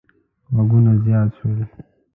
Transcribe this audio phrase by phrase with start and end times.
[0.55, 1.59] غږونه زیات شول.